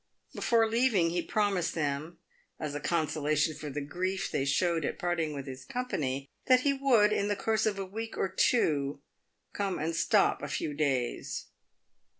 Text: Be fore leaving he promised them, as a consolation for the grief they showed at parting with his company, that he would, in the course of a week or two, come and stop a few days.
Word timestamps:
Be 0.33 0.41
fore 0.41 0.65
leaving 0.67 1.11
he 1.11 1.21
promised 1.21 1.75
them, 1.75 2.17
as 2.59 2.73
a 2.73 2.79
consolation 2.79 3.53
for 3.53 3.69
the 3.69 3.85
grief 3.85 4.31
they 4.31 4.45
showed 4.45 4.83
at 4.83 4.97
parting 4.97 5.31
with 5.31 5.45
his 5.45 5.63
company, 5.63 6.27
that 6.47 6.61
he 6.61 6.73
would, 6.73 7.13
in 7.13 7.27
the 7.27 7.35
course 7.35 7.67
of 7.67 7.77
a 7.77 7.85
week 7.85 8.17
or 8.17 8.27
two, 8.27 8.99
come 9.53 9.77
and 9.77 9.95
stop 9.95 10.41
a 10.41 10.47
few 10.47 10.73
days. 10.73 11.45